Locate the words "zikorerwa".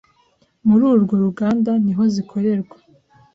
2.13-2.77